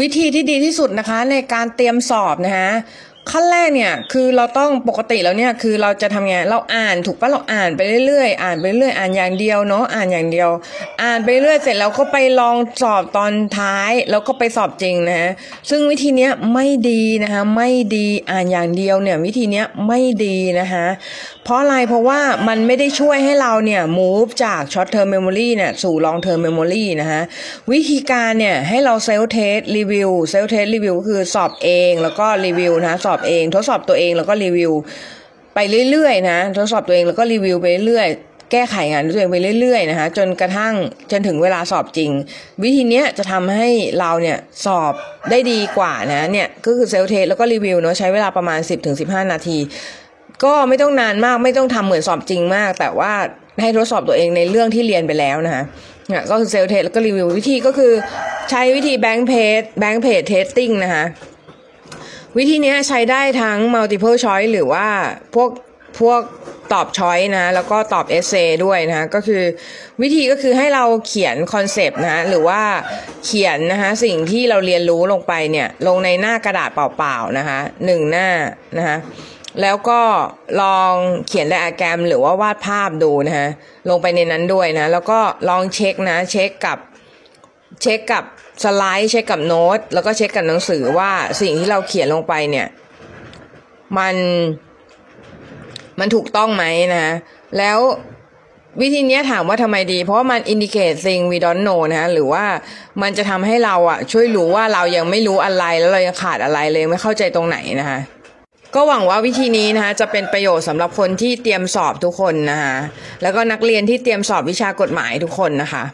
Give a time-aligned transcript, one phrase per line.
[0.00, 2.70] วิธีที่ดีที่สุดนะคะในการเตรียมสอบนะคะ
[3.30, 10.50] ขั้นแรกเนี่ยคือเราต้องปกติแล้วเนี่ยคือเราจะทำไงเราอ่านถูกปะเราอ่านไปเรื่อยๆอ่านไปเรื่อยอ่านอย่างเดียวเนาะอ่านอย่างเดียว
[11.02, 15.30] อ่านไปเรื่อยเสร็จแล้วก็ไปลองสอบตอนท้าย แล้วก็ไปสอบจริงนะฮะ
[15.70, 20.86] ซึ่งวิธีเนี้ยไม่ดีนะคะไม่ดีอ่านอย่างเดียวเนี่ยวิธีเนี้ยไม่ดีนะคะ
[21.44, 27.20] เพราะอะไรเพราะว่ามันไม่ได้ช่วยให้เราเนี่ย move จาก short term memory เนี่ยสู่ long term memory นะคะ
[27.72, 34.72] วิธีการเนี่ยให้เรา self test review self test review ก็คือสอบเองแล้วก็รีวิวนะสอบเอง ทดสอบตัวเองแล้วก็รีวิว
[35.54, 35.58] ไป
[35.90, 38.08] เรื่อยๆนะทดสอบตัวเองแล้วก็รีวิวไปเรื่อย
[38.52, 40.74] แก้ไขงานตัวเองไปเรื่อยๆนะคะจนกระทั่ง
[41.10, 42.10] จนถึงเวลาสอบจริง
[42.62, 44.92] วิธีเนี้ยจะทำให้เราเนี่ยสอบ
[45.30, 48.60] ได้ดีกว่านะเนี่ยก็คือ self test แล้วก็รีวิวเนาะใช้เวลาประมาณ
[48.96, 49.58] 10-15 นาที
[50.44, 53.12] ก็ไม่ต้องนานมากไม่ต้องทำเหมือนสอบจริงมาก แต่ว่า
[53.60, 55.62] ให้ทดสอบตัวเองในเรื่องที่เรียนไปแล้วนะคะ
[56.08, 57.92] เนี่ยก็คือ self test แล้วก็รีวิววิธีก็คือ
[58.50, 61.04] ใช้วิธี blank page blank page testing นะคะ
[62.38, 64.86] วิธีนี้ใช้ได้ทั้ง multiple choice หรือว่า
[65.34, 65.50] พวก
[66.00, 66.20] พวก
[66.72, 69.42] ตอบ choice นะ แล้วก็ตอบ essay ด้วยนะ ก็คือ
[70.02, 72.60] วิธีก็คือให้เราเขียน concept นะหรือว่า
[73.24, 78.28] เขียนนะคะสิ่งที่เราเรียนรู้ลงไปเนี่ยลงในหน้ากระดาษเปล่าๆนะคะหนึ่งหน้า
[78.78, 78.96] นะคะ
[79.62, 80.00] แล้วก็
[80.62, 80.92] ลอง
[81.28, 83.48] เขียนไดอะแกรมหรือว่าวาดภาพดูนะฮะ
[83.88, 86.78] ลงไปในนั้นด้วยนะ แล้วก็ลองเช็คนะ เช็คกับ
[87.82, 88.24] เช็คกับ
[88.64, 92.66] สไลด์ เช็คกับโน้ต แล้วก็เช็คกับหนังสือว่าสิ่งที่เราเขียนลงไปเนี่ย
[93.98, 94.14] มัน
[96.00, 96.64] มันถูกต้องไหม
[96.94, 97.14] นะ
[97.58, 97.78] แล้ว
[98.80, 102.44] วิธีนี้ถามว่าทำไมดี เพราะมัน indicate thing we don't know นะหรือว่า
[103.02, 107.98] มันจะทำให้เราอะช่วยรู้ว่าเรายังไม่รู้อะไรแล้วเรายังขาดอะไรเลยไม่เข้าใจตรงไหนนะคะ
[108.74, 112.76] ก็หวังว่าวิธีนี้นะคะจะเป็นประโยชน์สำหรับคนที่เตรียมสอบทุกคนนะคะ
[113.22, 115.84] แล้วก็นักเรียนที่เตรียมสอบวิชากฎหมายทุกคนนะคะ